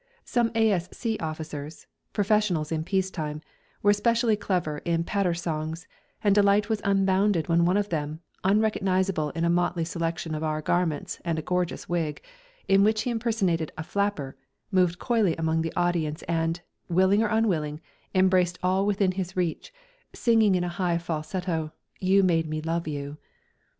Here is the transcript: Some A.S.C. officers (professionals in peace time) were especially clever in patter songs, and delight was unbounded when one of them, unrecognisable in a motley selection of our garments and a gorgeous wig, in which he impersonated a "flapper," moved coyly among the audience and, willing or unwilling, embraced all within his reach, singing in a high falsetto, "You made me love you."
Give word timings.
Some 0.25 0.49
A.S.C. 0.55 1.19
officers 1.19 1.85
(professionals 2.11 2.71
in 2.71 2.83
peace 2.83 3.11
time) 3.11 3.43
were 3.83 3.91
especially 3.91 4.35
clever 4.35 4.79
in 4.79 5.03
patter 5.03 5.35
songs, 5.35 5.85
and 6.23 6.33
delight 6.33 6.69
was 6.69 6.81
unbounded 6.83 7.47
when 7.47 7.65
one 7.65 7.77
of 7.77 7.89
them, 7.89 8.19
unrecognisable 8.43 9.29
in 9.35 9.45
a 9.45 9.49
motley 9.51 9.85
selection 9.85 10.33
of 10.33 10.41
our 10.43 10.59
garments 10.59 11.21
and 11.23 11.37
a 11.37 11.43
gorgeous 11.43 11.87
wig, 11.87 12.19
in 12.67 12.83
which 12.83 13.03
he 13.03 13.11
impersonated 13.11 13.71
a 13.77 13.83
"flapper," 13.83 14.35
moved 14.71 14.97
coyly 14.97 15.35
among 15.37 15.61
the 15.61 15.73
audience 15.75 16.23
and, 16.23 16.61
willing 16.89 17.21
or 17.21 17.27
unwilling, 17.27 17.79
embraced 18.15 18.57
all 18.63 18.87
within 18.87 19.11
his 19.11 19.37
reach, 19.37 19.71
singing 20.13 20.55
in 20.55 20.63
a 20.63 20.67
high 20.67 20.97
falsetto, 20.97 21.73
"You 21.99 22.23
made 22.23 22.47
me 22.49 22.59
love 22.59 22.87
you." 22.87 23.19